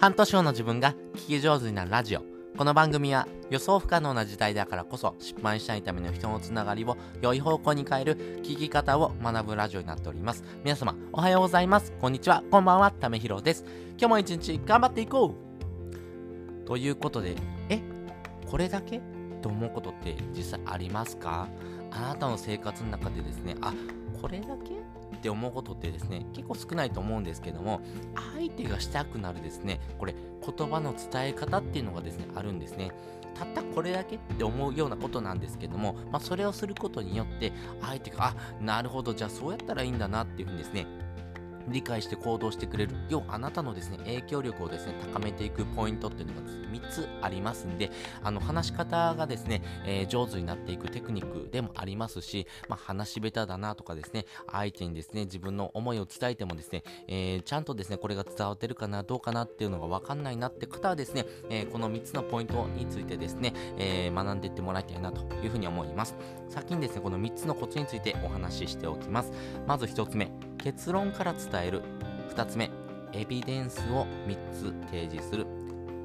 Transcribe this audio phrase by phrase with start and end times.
[0.00, 2.22] 半年後の自分が聞き上手になるラジオ。
[2.56, 10.42] この番組は予想不可能な時代だからこそ失敗しないための人のつながりを良い方向に変える聞き方を学ぶラジオになっております。
[10.64, 11.92] 皆様おはようございます。
[12.00, 12.42] こんにちは。
[12.50, 12.90] こんばんは。
[12.92, 13.66] ためひろです。
[13.98, 15.34] 今日も一日頑張っていこ
[16.64, 17.36] うということで、
[17.68, 17.82] え
[18.50, 19.02] これだけ？
[19.42, 21.46] と思うことって実際ありますか？
[21.90, 23.74] あなたの生活の中でですね、あ、
[24.20, 24.74] これだけ？
[24.74, 27.80] って思うことってですね結構少ないと思うんですけども
[28.36, 32.90] 相手がしたくなるですねこれ言葉の伝え方っていうのがですねあるんですね。
[33.34, 40.86] たったこれだけって思うようなことなんですけども、まあ、それをすることによって相手があなるほどじゃあそうやったらいいんだなっていうふうにですね。
[41.70, 42.94] 理解して行動してくれる。
[43.08, 47.90] 要はあなたのですね影響力をですね高めていくポイントっていうのがですね3つありますんで
[48.22, 66.16] あの話し方がですね、えー、上手になっていくテクニックでもありますし、まあ、話し下手だなとかですね相手にですね自分の思いを伝えてもですね、えー、ちゃんとですねこれが伝わってるかなどうかなっていうのが分かんないなって方はですね、えー、この3つのポイントについてですね、え学んでいってもらいたいなというふうに思います。
[66.48, 69.32] 先にですねこの3つのコツについてお話ししておきます。
[69.66, 70.49] まず1つ目。
[70.62, 71.82] 結論から伝える。
[72.34, 72.70] 2つ目
[73.12, 75.46] エビデンスを3つ提示する。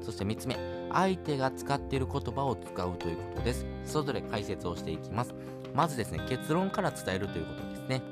[0.02, 0.56] そして3つ目
[0.92, 3.66] 相手が使っている言葉を使うということです。
[3.84, 5.34] それぞれ解説をしていきます。
[5.74, 8.02] まずですね結論から伝えるということですね。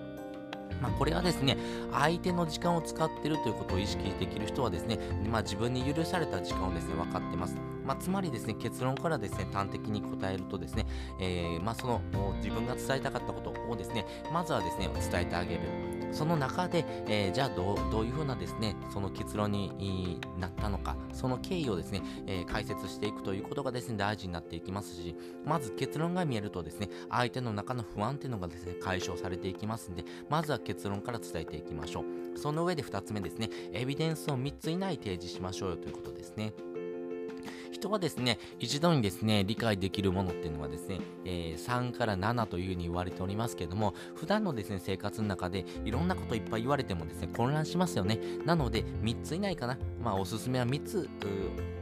[0.81, 1.57] まあ、これはですね、
[1.93, 4.99] 相手の時間を使っているということを意識できる人はですね、
[5.31, 7.57] まあ、自分に許された時間をですね、分かってます。
[7.85, 10.87] まあ、つまりですね、結論からですね、端的に答えるとですね、
[11.21, 12.01] えー、まあ、その
[12.37, 15.61] 自分が伝えたかったことをですね、まずはですね、伝えてあげる。
[16.13, 32.39] その中で、えー、じゃあどうどういうふうなですね、その結論になったのか、その経緯をですね、えー、解説していくということがですね、大事になっていきますし、まず結論が見えるとですね、相手の中の不安っていうのがですね、解消されていきますんで、まずは結論から伝えていきましょう。
[32.39, 36.53] その上で2つ目ですね、エビデンスを3つ以内提示しましょうよということですね。
[37.85, 48.19] 人はですね、一度にですね、理解できるものっていうのはですね、えー、3から7というふうに言われておりますけども、普段のですね、生活の中でいろんなこといっぱい言われてもですね、混乱しますよね。
[48.47, 49.79] なので、3つ以内かな。
[50.03, 51.09] まあ、おすすめは3つ、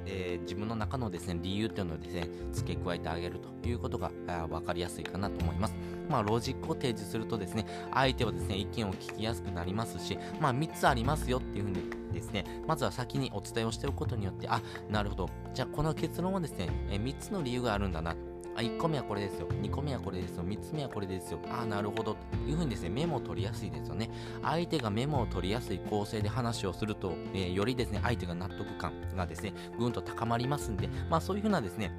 [0.06, 4.10] えー、自分の中のですね、理由っていうのをですね、付け加えてあげるということが
[4.48, 5.74] 分かりやすいかなと思います。
[6.08, 15.28] まあ、ロジックを提示するとですね、相手はですね、意見を聞きやすくなりますし、まあ、3つありますよっていうふうにですね、まずは先にお伝えをしておくことによって、あ、なるほど。
[15.52, 18.16] じゃあ、この結論はですね、え3つの理由があるんだな。
[18.54, 19.48] あ、1個目はこれですよ。
[19.48, 20.44] 2個目はこれですよ。
[20.44, 21.38] 3つ目はこれですよ。
[21.50, 22.14] あ、なるほど。
[22.14, 24.10] というふうにですね、メモを取りやすいですよね。
[24.42, 31.92] 相手がメモを取りやすい構成で話をすると、えー、よりですね、相手が納得感がですね、ぐんと高まりますんで、まあそういうふうなですね、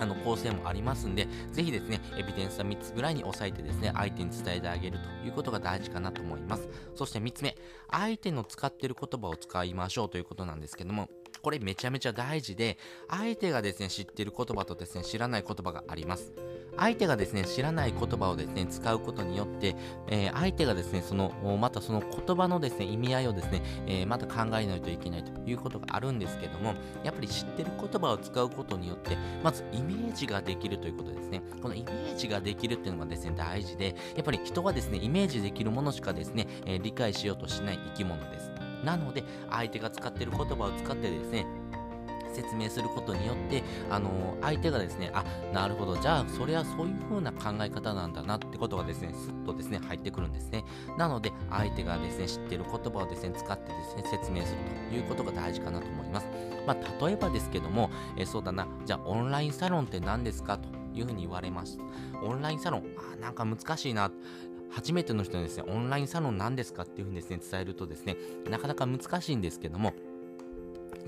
[0.00, 6.68] あの構成もありますんで、ぜひですね、エビデンスは3つぐらいに抑えてですね、相手に伝えてあげるということが大事かなと思います。
[6.94, 7.56] そして3つ目、
[7.90, 11.08] 相手の使っている言葉を使いましょうということなんですけども、
[11.42, 12.78] これめちゃめちゃ大事で、
[13.08, 16.32] 相手がですね、知ってる言葉とですね、知らない言葉があります。
[16.76, 19.74] 相手がですね、知らない言葉をですね、使うことによって、
[20.06, 31.42] えー、相手がですね、その、またその言葉のですね、意味合いをですね、えー、また考えないといけないということがあるんですけども、やっぱり知ってる言葉を使うことによって、まずイメージができるということですね。
[31.60, 38.57] このイメージができるっていうのがですね、大事で、やっぱり人はですね、イメージできるものしかですね、えー、理解しようとしない生き物です。
[38.84, 41.46] なので、相手が使っている言葉を使ってですね、
[42.42, 50.64] 説明することによって、あのー、相手がですね、あ、なるほど、じゃあ、それはそういう風な考え方なんだなってことがですね、すっとですね、入ってくるんですね。
[50.96, 54.58] なので、相手がですね、知っている言葉をですね、使ってですね、説明する
[54.90, 56.28] ということが大事かなと思います。
[56.66, 61.78] まあ、例えばですけども、えー、そうだな、じゃあ、オンラインサロンって何ですかというふうに言われます。
[62.22, 62.84] オンラインサロン、
[63.14, 64.10] あ、なんか難しいな。
[64.70, 68.16] 初めての人にですね、オンラインサロンなんですかっていうふうにですね、伝えるとですね、
[68.50, 69.92] なかなか難しいんですけども、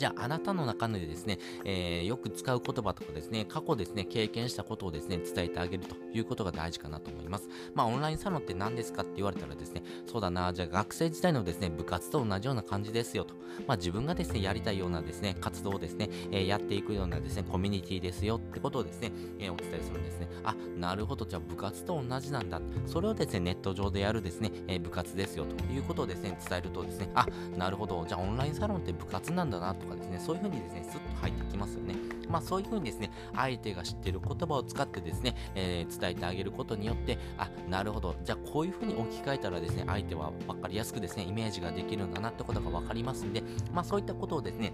[0.00, 7.50] じゃあ、あなたの中でですね、えー、よく使う言葉とかですね、過去ですね、経験したことをですね、伝えてあげるということが大事かなと思います。
[7.75, 13.35] まあ、オンラインサロンって何ですかって言われたらですね、そうだな、じゃあ学生時代のですね、部活と同じような感じですよと。
[13.67, 20.29] まあ、自分がですね、やりたいようなですね、活動をですね、えー、やっていくようなですね、コミュニティですよってことをですね、えー、お伝えするんですね。
[20.44, 22.58] あ、なるほど、じゃあ部活と同じなんだ。
[22.87, 27.26] それをですね、ネット上でやるですね、え部活ですよということをですね、伝えるとですね、あ、
[27.58, 31.94] なるほど、じゃあオンラインサロンって部活なんだなとかですね、そういうふうにですね、スッと入ってきますよね。
[32.28, 43.42] まあそういうふうにですね、相手が知ってる言葉を使ってですね、えー、伝えてあげることによって、あ、なるほど、じゃあこういうふうに置き換えたらですね、相手は分かりやすくですね、イメージができるんだなってことが分かりますんで、
[43.72, 44.72] まあそういったことをですね、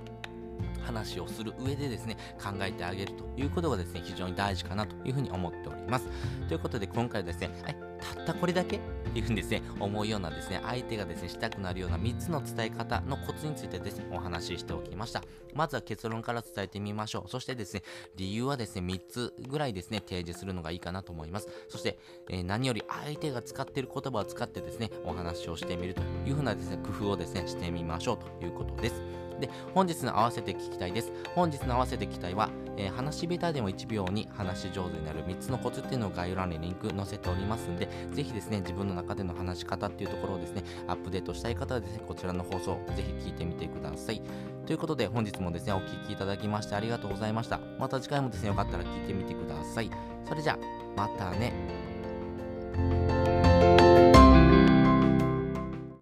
[0.83, 6.07] 話をする上でですね、考えてあげるということがですね、非常に大事かなというふうに思っております。
[6.49, 7.77] ということで今回はですね、はい、
[8.17, 8.81] たったこれだけ
[9.19, 15.23] いうふうにですね、思うようなですね、相手がですね、したくなるような3つの伝え方のコツについてですね、お話ししておきました。
[15.55, 17.31] まずは結論から伝えてみましょう。
[17.31, 17.83] そしてですね、
[18.17, 21.49] 理由はですね、3つぐらいですね、提示するのがいいかなと思います。
[21.69, 21.99] そして、
[22.31, 29.26] えー、何より相手が使っている言葉を使ってですね、お話をしてみるというふうなですね、工夫をですね、してみましょうということです。
[29.41, 31.13] で、本日の合わせて聞きたいです。
[31.35, 44.23] 本日の合わせて聞きたいは、えー、話し下手でも1秒に話し上手になる3つのコツっていうのを概要欄にリンク載せておりますんで、ぜひですね、自分の中での話し方っていうところをですね、アップデートしたい方はですね、こちらの放送、ぜひ聞いてみてください。
[44.67, 47.61] ということで、本日もですね、お聴きいただきましてありがとうございました。
[47.79, 49.91] また次回もですね、よかったら聞いてみてください。
[50.27, 50.59] それじゃあ、
[50.97, 51.86] またね。